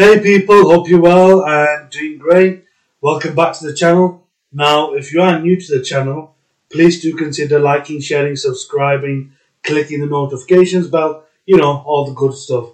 Hey 0.00 0.20
people, 0.20 0.70
hope 0.70 0.88
you're 0.88 1.00
well 1.00 1.44
and 1.44 1.90
doing 1.90 2.18
great. 2.18 2.64
Welcome 3.00 3.34
back 3.34 3.58
to 3.58 3.66
the 3.66 3.74
channel. 3.74 4.28
Now, 4.52 4.92
if 4.92 5.12
you 5.12 5.20
are 5.20 5.40
new 5.40 5.60
to 5.60 5.76
the 5.76 5.84
channel, 5.84 6.36
please 6.70 7.02
do 7.02 7.16
consider 7.16 7.58
liking, 7.58 8.00
sharing, 8.00 8.36
subscribing, 8.36 9.32
clicking 9.64 9.98
the 9.98 10.06
notifications 10.06 10.86
bell, 10.86 11.24
you 11.46 11.56
know, 11.56 11.82
all 11.84 12.06
the 12.06 12.14
good 12.14 12.34
stuff. 12.34 12.68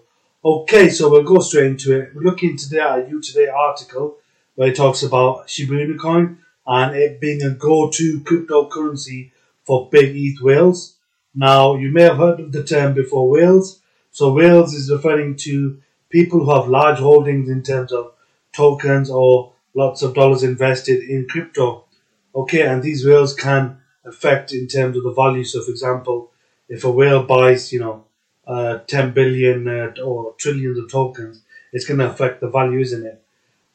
Okay, 0.45 0.90
so 0.90 1.08
we'll 1.08 1.22
go 1.22 1.38
straight 1.38 1.68
into 1.68 1.98
it. 1.98 2.15
We're 2.15 2.24
looking 2.31 2.58
today 2.58 2.81
at 2.81 3.06
a 3.06 3.08
U-Today 3.08 3.49
article 3.49 4.19
where 4.56 4.69
it 4.69 4.77
talks 4.77 5.03
about 5.03 5.49
Shiba 5.49 5.77
Inu 5.77 5.99
coin 5.99 6.41
and 6.67 6.95
it 6.95 7.22
being 7.22 7.41
a 7.41 7.53
go-to 7.53 8.21
cryptocurrency 8.21 9.31
for 9.65 9.88
big 9.88 10.15
ETH 10.15 10.43
whales. 10.43 10.97
Now, 11.35 11.77
you 11.77 11.91
may 11.91 12.03
have 12.03 12.19
heard 12.19 12.41
of 12.41 12.53
the 12.53 12.63
term 12.63 12.93
before 12.93 13.31
whales. 13.31 13.81
So 14.11 14.31
whales 14.31 14.75
is 14.75 14.93
referring 14.93 15.37
to 15.37 15.81
people 16.15 16.45
who 16.45 16.55
have 16.55 16.69
large 16.69 17.01
holdings 17.01 17.51
in 17.51 17.60
terms 17.60 17.92
of 17.92 18.12
tokens 18.52 19.10
or 19.10 19.52
lots 19.74 20.00
of 20.00 20.14
dollars 20.14 20.45
invested 20.45 21.02
in 21.02 21.27
crypto. 21.28 21.87
Okay, 22.32 22.62
and 22.62 22.84
these 22.84 23.04
whales 23.04 23.34
can 23.34 23.78
affect 24.04 24.52
in 24.52 24.68
terms 24.68 24.96
of 24.96 25.02
the 25.02 25.12
value. 25.12 25.42
So, 25.42 25.60
for 25.64 25.73
example, 25.73 26.30
if 26.68 26.84
a 26.84 26.90
whale 26.90 27.24
buys, 27.24 27.73
you 27.73 27.80
know, 27.80 28.04
uh, 28.46 28.78
10 28.87 29.12
billion 29.12 29.66
uh, 29.66 29.92
or 30.04 30.34
trillions 30.38 30.78
of 30.78 30.88
tokens, 30.88 31.42
it's 31.73 31.84
going 31.84 31.98
to 31.98 32.09
affect 32.09 32.40
the 32.40 32.48
value, 32.48 32.78
isn't 32.78 33.04
it? 33.04 33.20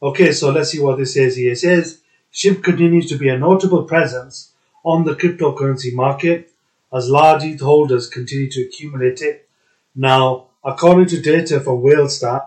Okay, 0.01 0.31
so 0.31 0.49
let's 0.49 0.69
see 0.71 0.79
what 0.79 0.97
this 0.97 1.15
says 1.15 1.35
here. 1.35 1.51
It 1.51 1.57
says 1.57 2.01
SHIB 2.33 2.63
continues 2.63 3.09
to 3.09 3.17
be 3.17 3.27
a 3.27 3.37
notable 3.37 3.83
presence 3.83 4.53
on 4.85 5.03
the 5.03 5.15
cryptocurrency 5.15 5.93
market 5.93 6.53
as 6.93 7.09
large 7.09 7.43
ETH 7.43 7.59
holders 7.59 8.07
continue 8.07 8.49
to 8.49 8.63
accumulate 8.63 9.21
it. 9.21 9.49
Now, 9.93 10.48
according 10.63 11.07
to 11.07 11.21
data 11.21 11.59
from 11.59 11.81
WhaleStat, 11.81 12.45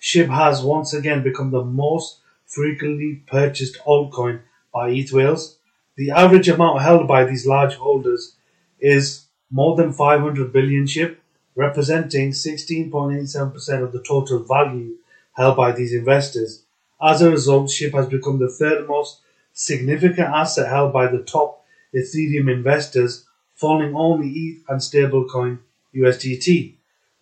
SHIB 0.00 0.28
has 0.28 0.62
once 0.62 0.94
again 0.94 1.22
become 1.22 1.50
the 1.50 1.64
most 1.64 2.18
frequently 2.46 3.22
purchased 3.26 3.78
altcoin 3.86 4.40
by 4.72 4.90
ETH 4.90 5.12
whales. 5.12 5.58
The 5.96 6.10
average 6.10 6.48
amount 6.48 6.82
held 6.82 7.06
by 7.06 7.24
these 7.24 7.46
large 7.46 7.74
holders 7.74 8.36
is 8.80 9.26
more 9.50 9.76
than 9.76 9.92
500 9.92 10.52
billion 10.52 10.86
SHIB, 10.86 11.16
representing 11.54 12.30
16.87% 12.30 13.82
of 13.82 13.92
the 13.92 14.02
total 14.02 14.42
value 14.42 14.96
held 15.34 15.56
by 15.56 15.72
these 15.72 15.92
investors. 15.92 16.62
As 17.00 17.20
a 17.20 17.30
result, 17.30 17.70
SHIB 17.70 17.92
has 17.92 18.06
become 18.06 18.38
the 18.38 18.48
third 18.48 18.88
most 18.88 19.20
significant 19.52 20.28
asset 20.28 20.68
held 20.68 20.92
by 20.92 21.06
the 21.06 21.22
top 21.22 21.64
Ethereum 21.94 22.50
investors, 22.50 23.26
following 23.54 23.94
only 23.94 24.28
ETH 24.30 24.64
and 24.68 24.80
stablecoin 24.80 25.58
USDT. 25.94 26.74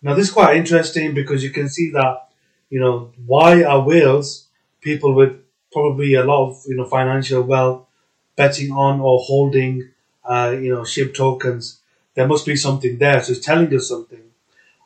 Now, 0.03 0.15
this 0.15 0.29
is 0.29 0.33
quite 0.33 0.57
interesting 0.57 1.13
because 1.13 1.43
you 1.43 1.51
can 1.51 1.69
see 1.69 1.91
that, 1.91 2.29
you 2.69 2.79
know, 2.79 3.11
why 3.25 3.63
are 3.63 3.81
whales, 3.81 4.47
people 4.81 5.13
with 5.13 5.39
probably 5.71 6.15
a 6.15 6.23
lot 6.23 6.49
of, 6.49 6.63
you 6.67 6.75
know, 6.75 6.85
financial 6.85 7.43
wealth, 7.43 7.85
betting 8.35 8.71
on 8.71 8.99
or 8.99 9.19
holding, 9.19 9.89
uh, 10.23 10.55
you 10.59 10.73
know, 10.73 10.81
SHIB 10.81 11.13
tokens? 11.13 11.81
There 12.15 12.27
must 12.27 12.47
be 12.47 12.55
something 12.55 12.97
there. 12.97 13.21
So 13.21 13.33
it's 13.33 13.45
telling 13.45 13.73
us 13.75 13.89
something. 13.89 14.23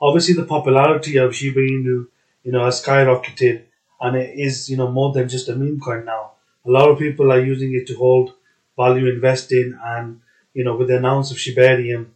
Obviously, 0.02 0.34
the 0.34 0.44
popularity 0.44 1.16
of 1.16 1.34
Shiba 1.34 1.62
Inu, 1.62 2.08
you 2.44 2.52
know, 2.52 2.66
has 2.66 2.84
skyrocketed 2.84 3.64
and 4.02 4.18
it 4.18 4.38
is, 4.38 4.70
you 4.70 4.76
know, 4.76 4.92
more 4.92 5.14
than 5.14 5.30
just 5.30 5.48
a 5.48 5.56
meme 5.56 5.80
coin 5.80 6.04
now. 6.04 6.32
A 6.66 6.70
lot 6.70 6.90
of 6.90 7.00
people 7.00 7.32
are 7.32 7.40
using 7.40 7.74
it 7.74 7.88
to 7.88 7.96
hold 7.96 8.34
value 8.76 9.08
investing 9.08 9.80
and, 9.82 10.20
you 10.54 10.66
know, 10.66 10.76
with 10.76 10.90
the 10.90 10.98
announcement 10.98 11.40
of 11.40 11.44
Shibarium, 11.44 12.08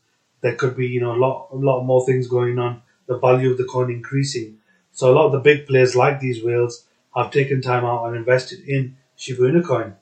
there 0.41 0.55
could 0.55 0.75
be, 0.75 0.87
you 0.87 0.99
know, 0.99 1.13
a 1.13 1.19
lot, 1.19 1.47
a 1.53 1.55
lot 1.55 1.83
more 1.83 2.05
things 2.05 2.27
going 2.27 2.59
on 2.59 2.81
the 3.09 3.17
value 3.17 3.51
of 3.51 3.57
the 3.57 3.65
coin 3.65 3.91
increasing. 3.91 4.59
So 4.93 5.11
a 5.11 5.15
lot 5.15 5.25
of 5.25 5.31
the 5.33 5.39
big 5.39 5.67
players 5.67 5.95
like 5.95 6.19
these 6.19 6.43
whales 6.43 6.85
have 7.15 7.31
taken 7.31 7.61
time 7.61 7.83
out 7.83 8.05
and 8.05 8.15
invested 8.15 8.61
in 8.61 8.95
Shiba 9.17 9.41
Inu 9.41 9.65
coin. 9.65 9.95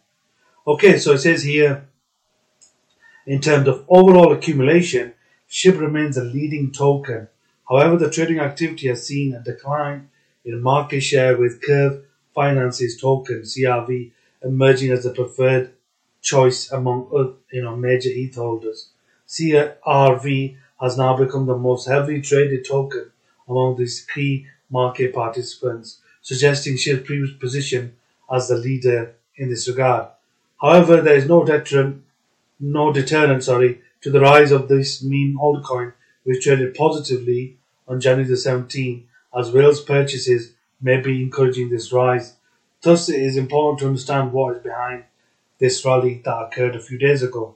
Okay, 0.68 1.00
so 1.00 1.14
it 1.14 1.20
says 1.20 1.44
here, 1.44 1.88
in 3.26 3.40
terms 3.42 3.68
of 3.68 3.86
overall 3.88 4.34
accumulation, 4.34 5.14
SHIB 5.50 5.80
remains 5.80 6.18
a 6.18 6.24
leading 6.24 6.72
token. 6.72 7.30
However, 7.68 7.98
the 7.98 8.12
trading 8.12 8.40
activity 8.40 8.88
has 8.90 9.08
seen 9.08 9.34
a 9.34 9.42
decline 9.42 10.10
in 10.44 10.62
market 10.62 11.02
share 11.02 11.38
with 11.38 11.62
Curve 11.62 12.04
Finance's 12.36 13.00
token 13.00 13.42
CRV 13.42 14.12
emerging 14.44 14.92
as 14.92 15.04
the 15.04 15.12
preferred 15.12 15.74
choice 16.22 16.70
among 16.72 17.36
you 17.52 17.62
know 17.62 17.76
major 17.76 18.10
ETH 18.12 18.36
holders. 18.36 18.90
CRV 19.28 20.58
has 20.80 20.98
now 20.98 21.16
become 21.18 21.46
the 21.46 21.58
most 21.58 21.88
heavily 21.88 22.22
traded 22.22 22.66
token 22.66 23.12
among 23.48 23.78
these 23.78 24.06
key 24.14 24.46
market 24.70 25.14
participants, 25.14 26.00
suggesting 26.22 26.76
SHIB's 26.76 27.06
previous 27.06 27.34
position 27.38 27.96
as 28.32 28.48
the 28.48 28.58
leader 28.58 29.16
in 29.36 29.50
this 29.50 29.68
regard. 29.68 30.10
However, 30.62 31.02
there 31.02 31.16
is 31.16 31.28
no 31.28 31.46
deterrent, 31.46 32.04
no 32.60 32.92
deterrent, 32.92 33.44
sorry, 33.44 33.82
to 34.02 34.12
the 34.12 34.20
rise 34.20 34.52
of 34.52 34.68
this 34.68 35.02
meme 35.02 35.38
altcoin, 35.40 35.94
which 36.24 36.44
traded 36.44 36.76
positively 36.76 37.58
on 37.88 38.02
January 38.02 38.28
the 38.28 38.36
17th, 38.36 39.04
as 39.38 39.52
whales 39.52 39.82
purchases 39.82 40.54
may 40.82 41.00
be 41.00 41.22
encouraging 41.22 41.70
this 41.70 41.92
rise. 41.92 42.36
Thus, 42.82 43.10
it 43.10 43.22
is 43.22 43.38
important 43.38 43.80
to 43.80 43.88
understand 43.88 44.34
what 44.34 44.58
is 44.58 44.64
behind 44.64 45.06
this 45.60 45.84
rally 45.86 46.22
that 46.26 46.38
occurred 46.38 46.76
a 46.76 46.82
few 46.82 46.98
days 46.98 47.24
ago. 47.24 47.56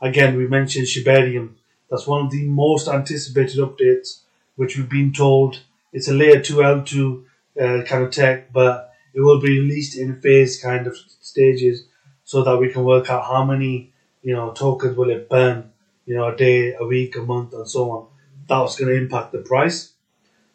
Again, 0.00 0.36
we 0.36 0.46
mentioned 0.46 0.86
Shibarium, 0.86 1.54
that's 1.92 2.06
one 2.06 2.24
of 2.24 2.30
the 2.30 2.46
most 2.46 2.88
anticipated 2.88 3.58
updates, 3.58 4.20
which 4.56 4.78
we've 4.78 4.88
been 4.88 5.12
told 5.12 5.60
it's 5.92 6.08
a 6.08 6.14
layer 6.14 6.40
2 6.40 6.54
L2 6.56 7.24
uh, 7.60 7.82
kind 7.84 8.02
of 8.02 8.10
tech, 8.10 8.50
but 8.50 8.94
it 9.12 9.20
will 9.20 9.38
be 9.38 9.60
released 9.60 9.98
in 9.98 10.18
phase 10.22 10.58
kind 10.58 10.86
of 10.86 10.96
stages 11.20 11.84
so 12.24 12.42
that 12.44 12.56
we 12.56 12.70
can 12.70 12.82
work 12.84 13.10
out 13.10 13.26
how 13.26 13.44
many, 13.44 13.92
you 14.22 14.34
know, 14.34 14.52
tokens 14.52 14.96
will 14.96 15.10
it 15.10 15.28
burn, 15.28 15.70
you 16.06 16.16
know, 16.16 16.28
a 16.28 16.34
day, 16.34 16.72
a 16.72 16.86
week, 16.86 17.14
a 17.16 17.20
month, 17.20 17.52
and 17.52 17.68
so 17.68 17.90
on. 17.90 18.06
That's 18.48 18.76
going 18.76 18.90
to 18.90 18.98
impact 18.98 19.32
the 19.32 19.40
price. 19.40 19.92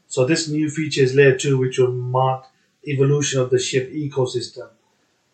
So 0.08 0.26
this 0.26 0.48
new 0.48 0.72
feature 0.72 1.04
is 1.04 1.14
layer 1.14 1.38
2, 1.38 1.56
which 1.60 1.78
will 1.78 1.92
mark 1.92 2.46
evolution 2.88 3.42
of 3.42 3.52
the 3.52 3.58
SHIB 3.58 4.10
ecosystem. 4.10 4.70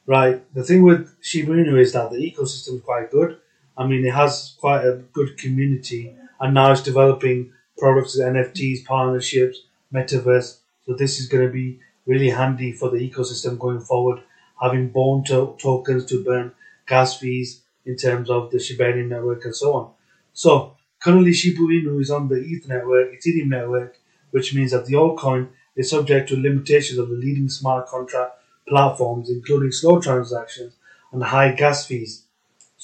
Right. 0.05 0.43
The 0.53 0.65
thing 0.65 0.81
with 0.81 1.15
Shiba 1.21 1.53
Inu 1.53 1.79
is 1.79 1.93
that 1.93 2.11
the 2.11 2.17
ecosystem 2.17 2.75
is 2.75 2.81
quite 2.81 3.09
good. 3.09 3.37
I 3.77 3.87
mean, 3.87 4.05
it 4.05 4.13
has 4.13 4.55
quite 4.59 4.85
a 4.85 5.01
good 5.13 5.37
community, 5.37 6.15
and 6.39 6.53
now 6.53 6.71
it's 6.71 6.83
developing 6.83 7.51
products, 7.77 8.19
NFTs, 8.19 8.85
partnerships, 8.85 9.63
metaverse. 9.93 10.57
So 10.85 10.93
this 10.93 11.19
is 11.19 11.27
going 11.27 11.45
to 11.45 11.51
be 11.51 11.79
really 12.05 12.29
handy 12.29 12.71
for 12.71 12.89
the 12.89 12.97
ecosystem 12.97 13.57
going 13.57 13.79
forward. 13.79 14.21
Having 14.61 14.89
bone 14.89 15.23
to- 15.25 15.55
tokens 15.57 16.05
to 16.05 16.23
burn 16.23 16.51
gas 16.87 17.17
fees 17.17 17.61
in 17.85 17.95
terms 17.95 18.29
of 18.29 18.51
the 18.51 18.59
Shiba 18.59 18.83
Inu 18.83 19.07
network 19.07 19.43
and 19.45 19.55
so 19.55 19.73
on. 19.73 19.91
So 20.33 20.77
currently, 21.01 21.33
Shiba 21.33 21.61
Inu 21.61 21.99
is 22.01 22.11
on 22.11 22.27
the 22.27 22.35
ETH 22.35 22.67
network, 22.67 23.13
Ethereum 23.13 23.47
network, 23.47 23.97
which 24.31 24.53
means 24.53 24.71
that 24.71 24.85
the 24.85 24.93
altcoin 24.93 25.49
is 25.75 25.89
subject 25.89 26.29
to 26.29 26.39
limitations 26.39 26.99
of 26.99 27.09
the 27.09 27.15
leading 27.15 27.49
smart 27.49 27.87
contract 27.87 28.33
platforms, 28.67 29.29
including 29.29 29.71
slow 29.71 29.99
transactions 29.99 30.75
and 31.11 31.23
high 31.23 31.51
gas 31.51 31.85
fees. 31.85 32.23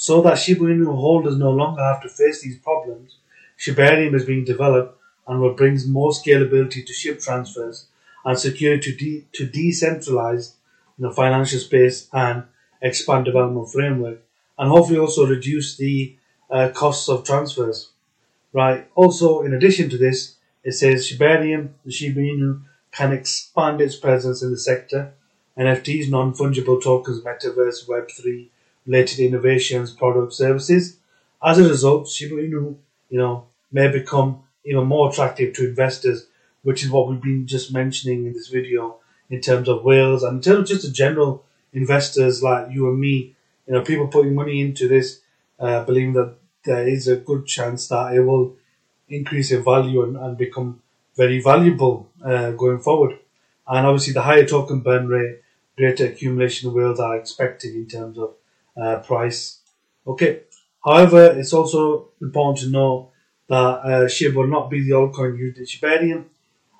So 0.02 0.22
that 0.22 0.38
Shiba 0.38 0.62
Inu 0.62 0.96
holders 0.96 1.36
no 1.36 1.52
longer 1.52 1.84
have 1.84 2.02
to 2.04 2.08
face 2.08 2.42
these 2.42 2.58
problems, 2.60 3.18
Shibarium 3.58 4.16
is 4.16 4.24
being 4.24 4.46
developed 4.46 4.98
and 5.28 5.42
will 5.42 5.56
bring 5.56 5.78
more 5.90 6.12
scalability 6.12 6.86
to 6.86 6.94
SHIB 6.94 7.22
transfers 7.22 7.88
and 8.24 8.40
security 8.40 8.94
to, 8.94 8.98
de- 8.98 9.28
to 9.34 9.46
decentralize 9.46 10.54
in 10.98 11.04
the 11.04 11.12
financial 11.12 11.60
space 11.60 12.08
and 12.14 12.46
expand 12.82 13.26
development 13.26 13.74
framework 13.74 14.24
and 14.58 14.70
hopefully 14.70 15.00
also 15.00 15.28
reduce 15.28 15.76
the 15.76 16.16
uh, 16.50 16.70
costs 16.70 17.10
of 17.10 17.26
transfers. 17.26 17.90
Right. 18.54 18.88
Also, 18.96 19.42
in 19.42 19.54
addition 19.54 19.90
to 19.90 19.98
this, 19.98 20.38
it 20.64 20.76
says 20.76 21.10
Shibarium, 21.10 21.72
the 21.84 21.92
Shiba 21.92 22.22
Inu, 22.22 22.62
can 22.94 23.12
expand 23.12 23.82
its 23.82 23.98
presence 23.98 24.42
in 24.42 24.52
the 24.52 24.58
sector. 24.58 25.12
NFTs, 25.58 26.10
non-fungible 26.10 26.82
tokens, 26.82 27.22
metaverse, 27.22 27.86
Web3, 27.86 28.48
related 28.90 29.20
innovations, 29.20 29.92
products, 29.92 30.38
services. 30.38 30.98
As 31.44 31.60
a 31.60 31.70
result, 31.70 32.10
Shiba 32.10 32.36
Inu, 32.36 32.76
you 33.10 33.18
know, 33.20 33.46
may 33.72 33.88
become 33.88 34.42
even 34.66 34.86
more 34.86 35.10
attractive 35.10 35.54
to 35.54 35.68
investors, 35.68 36.26
which 36.64 36.84
is 36.84 36.90
what 36.90 37.08
we've 37.08 37.22
been 37.22 37.46
just 37.46 37.72
mentioning 37.72 38.26
in 38.26 38.34
this 38.34 38.48
video 38.48 38.98
in 39.30 39.42
terms 39.42 39.70
of 39.70 39.84
whales 39.84 40.24
and 40.24 40.38
in 40.38 40.42
terms 40.42 40.60
of 40.60 40.68
just 40.68 40.88
the 40.88 40.92
general 40.92 41.46
investors 41.72 42.42
like 42.42 42.72
you 42.72 42.90
and 42.90 43.00
me. 43.00 43.36
You 43.68 43.74
know, 43.74 43.84
people 43.84 44.08
putting 44.08 44.34
money 44.34 44.60
into 44.60 44.88
this, 44.88 45.22
uh, 45.60 45.84
believing 45.86 46.14
that 46.14 46.36
there 46.66 46.88
is 46.88 47.08
a 47.08 47.16
good 47.16 47.46
chance 47.46 47.88
that 47.90 48.16
it 48.16 48.22
will 48.22 48.56
increase 49.08 49.52
in 49.52 49.64
value 49.64 50.04
and, 50.04 50.18
and 50.18 50.36
become 50.36 50.82
very 51.16 51.40
valuable 51.42 52.10
uh, 52.26 52.52
going 52.52 52.80
forward. 52.80 53.20
And 53.68 53.86
obviously, 53.86 54.14
the 54.14 54.24
higher 54.24 54.48
token 54.48 54.80
burn 54.80 55.08
rate, 55.08 55.42
greater 55.78 56.08
accumulation 56.08 56.70
of 56.70 56.74
whales 56.74 57.00
are 57.00 57.16
expected 57.16 57.76
in 57.76 57.88
terms 57.88 58.18
of 58.18 58.34
uh, 58.80 59.00
price. 59.00 59.60
Okay. 60.08 60.42
However, 60.84 61.38
it's 61.38 61.54
also 61.54 62.10
important 62.22 62.60
to 62.60 62.70
know 62.70 63.12
that 63.48 63.56
uh, 63.56 64.08
SHIB 64.08 64.36
will 64.36 64.48
not 64.48 64.70
be 64.70 64.82
the 64.82 64.92
altcoin 64.92 65.38
used 65.38 65.58
in 65.58 65.66
Shibarium. 65.66 66.26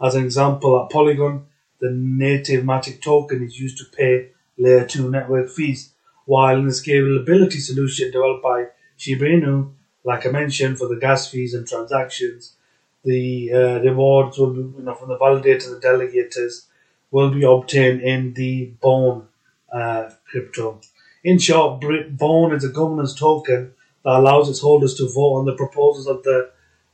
As 0.02 0.16
an 0.16 0.24
example, 0.24 0.82
at 0.82 0.90
Polygon, 0.90 1.46
the 1.80 1.92
native 1.92 2.64
Matic 2.64 3.02
token 3.02 3.44
is 3.44 3.60
used 3.60 3.78
to 3.80 3.86
pay 3.86 4.30
layer 4.58 4.86
2 4.86 5.10
network 5.10 5.50
fees, 5.50 5.94
while 6.26 6.58
in 6.58 6.66
the 6.66 6.72
scalability 6.72 7.60
solution 7.60 8.12
developed 8.12 8.44
by 8.44 8.68
Shiba 8.98 9.26
Inu, 9.26 9.72
like 10.04 10.26
I 10.26 10.30
mentioned, 10.30 10.78
for 10.78 10.88
the 10.88 10.96
gas 10.98 11.30
fees 11.30 11.54
and 11.54 11.68
transactions, 11.68 12.56
the 13.04 13.52
uh, 13.54 13.80
rewards 13.80 14.38
will 14.38 14.54
be, 14.54 14.60
you 14.60 14.84
know, 14.84 14.94
from 14.96 15.10
the 15.10 15.18
validators 15.18 15.72
and 15.72 15.82
delegators 15.82 16.66
will 17.12 17.32
be 17.32 17.44
obtained 17.44 18.02
in 18.02 18.34
the 18.34 18.66
Bone 18.82 19.28
uh, 19.74 20.10
crypto. 20.26 20.82
In 21.24 21.38
short, 21.38 21.82
Bone 22.12 22.54
is 22.54 22.64
a 22.64 22.70
governance 22.70 23.14
token 23.14 23.74
that 24.04 24.20
allows 24.20 24.50
its 24.50 24.62
holders 24.62 24.96
to 24.96 25.12
vote 25.14 25.40
on 25.40 25.46
the 25.46 25.56
proposals 25.56 26.08
of 26.08 26.24
the 26.24 26.52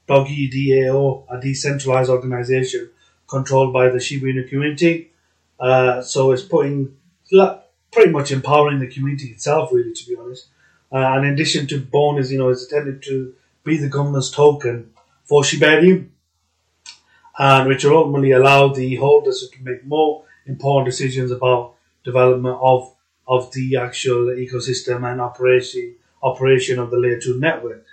Doggy 0.08 0.50
DAO, 0.50 1.26
a 1.30 1.40
decentralized 1.40 2.10
organization 2.10 2.90
controlled 3.28 3.74
by 3.74 3.90
the 3.90 4.00
Shiba 4.00 4.28
Inu 4.28 4.48
community. 4.50 5.12
Uh, 5.60 6.02
so 6.02 6.32
it's 6.32 6.44
putting 6.44 6.96
pretty 7.92 8.12
much 8.12 8.32
empowering 8.32 8.80
the 8.80 8.88
community 8.88 9.30
itself, 9.30 9.72
really, 9.72 9.94
to 9.94 10.08
be 10.08 10.16
honest. 10.16 10.48
Uh, 10.92 10.98
and 10.98 11.26
in 11.26 11.34
addition 11.34 11.68
to 11.68 11.80
Bone, 11.80 12.20
is 12.20 12.32
you 12.32 12.38
know, 12.38 12.50
is 12.50 12.64
intended 12.64 13.04
to 13.04 13.34
be 13.64 13.78
the 13.78 13.90
governance 13.90 14.30
token 14.32 14.92
for 15.24 15.44
Shiba 15.44 15.66
Inu, 15.66 16.08
and 17.38 17.68
which 17.68 17.84
will 17.84 17.98
ultimately 17.98 18.32
allow 18.32 18.70
the 18.74 18.96
holders 18.96 19.48
to 19.48 19.64
make 19.64 19.86
more 19.86 20.24
important 20.46 20.86
decisions 20.86 21.32
about 21.32 21.74
development 22.04 22.58
of 22.62 22.95
of 23.28 23.52
the 23.54 23.78
actual 23.78 24.28
ecosystem 24.28 25.10
and 25.10 25.20
operation 25.22 25.96
operation 26.24 26.80
of 26.80 26.90
the 26.92 26.98
layer 26.98 27.20
two 27.20 27.40
network. 27.40 27.86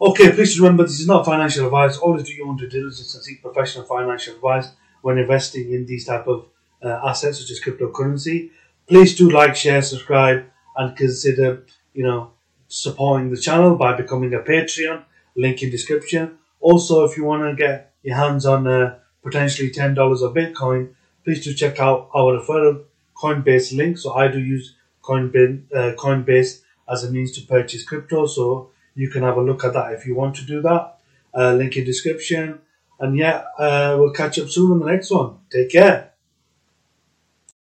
Okay, 0.00 0.32
please 0.32 0.58
remember 0.58 0.82
this 0.82 1.00
is 1.00 1.06
not 1.06 1.24
financial 1.24 1.66
advice. 1.66 1.96
Always 1.96 2.24
do 2.24 2.32
your 2.32 2.48
own 2.48 2.56
due 2.56 2.68
diligence 2.68 3.14
and 3.14 3.22
seek 3.22 3.40
professional 3.40 3.84
financial 3.84 4.34
advice 4.34 4.68
when 5.02 5.18
investing 5.18 5.72
in 5.72 5.86
these 5.86 6.04
type 6.04 6.26
of 6.26 6.46
uh, 6.82 7.00
assets 7.04 7.40
such 7.40 7.50
as 7.50 7.60
cryptocurrency. 7.60 8.50
Please 8.88 9.14
do 9.14 9.30
like, 9.30 9.54
share, 9.54 9.80
subscribe, 9.80 10.44
and 10.76 10.96
consider 10.96 11.64
you 11.94 12.02
know 12.02 12.32
supporting 12.68 13.30
the 13.30 13.36
channel 13.36 13.76
by 13.76 13.94
becoming 13.94 14.34
a 14.34 14.40
Patreon. 14.40 15.04
Link 15.36 15.62
in 15.62 15.70
description. 15.70 16.36
Also, 16.60 17.04
if 17.04 17.16
you 17.16 17.24
want 17.24 17.42
to 17.42 17.54
get 17.54 17.92
your 18.02 18.16
hands 18.16 18.44
on 18.44 18.66
uh, 18.66 18.98
potentially 19.22 19.70
ten 19.70 19.94
dollars 19.94 20.22
of 20.22 20.34
Bitcoin, 20.34 20.94
please 21.24 21.44
do 21.44 21.54
check 21.54 21.78
out 21.78 22.10
our 22.14 22.38
referral 22.38 22.84
Coinbase 23.14 23.76
link. 23.76 23.98
So 23.98 24.14
I 24.14 24.28
do 24.28 24.38
use 24.38 24.74
Coinbase, 25.02 25.62
uh, 25.74 25.94
Coinbase 25.94 26.62
as 26.88 27.04
a 27.04 27.10
means 27.10 27.32
to 27.32 27.46
purchase 27.46 27.84
crypto. 27.84 28.26
So 28.26 28.70
you 28.94 29.08
can 29.08 29.22
have 29.22 29.36
a 29.36 29.42
look 29.42 29.64
at 29.64 29.72
that 29.74 29.92
if 29.92 30.06
you 30.06 30.14
want 30.14 30.36
to 30.36 30.44
do 30.44 30.62
that. 30.62 30.98
Uh, 31.34 31.54
link 31.54 31.76
in 31.76 31.84
description. 31.84 32.58
And 33.00 33.16
yeah, 33.16 33.44
uh, 33.58 33.96
we'll 33.98 34.12
catch 34.12 34.38
up 34.38 34.48
soon 34.48 34.72
on 34.72 34.78
the 34.80 34.86
next 34.86 35.10
one. 35.10 35.38
Take 35.50 35.70
care. 35.70 36.11